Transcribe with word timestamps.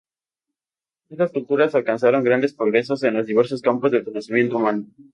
Estas 1.09 1.31
culturas 1.31 1.75
alcanzaron 1.75 2.23
grandes 2.23 2.55
progresos 2.55 3.03
en 3.03 3.13
los 3.13 3.27
diversos 3.27 3.61
campos 3.61 3.91
del 3.91 4.03
conocimiento 4.03 4.57
humano. 4.57 4.87